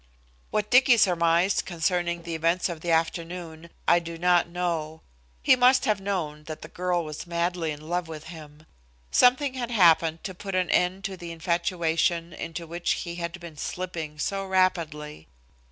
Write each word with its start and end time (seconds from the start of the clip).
What 0.49 0.71
Dicky 0.71 0.97
surmised 0.97 1.65
concerning 1.67 2.23
the 2.23 2.33
events 2.33 2.69
of 2.69 2.81
the 2.81 2.89
afternoon, 2.89 3.69
I 3.87 3.99
do 3.99 4.17
not 4.17 4.49
know. 4.49 5.01
He 5.43 5.55
must 5.55 5.85
have 5.85 6.01
known 6.01 6.45
that 6.45 6.63
the 6.63 6.67
girl 6.69 7.05
was 7.05 7.27
madly 7.27 7.69
in 7.69 7.87
love 7.87 8.07
with 8.07 8.23
him. 8.23 8.65
Something 9.11 9.53
had 9.53 9.69
happened 9.69 10.23
to 10.23 10.33
put 10.33 10.55
an 10.55 10.71
end 10.71 11.03
to 11.03 11.15
the 11.17 11.31
infatuation 11.31 12.33
into 12.33 12.65
which 12.65 12.93
he 13.03 13.17
had 13.17 13.39
been 13.39 13.57
slipping 13.57 14.17
so 14.17 14.43
rapidly. 14.43 15.27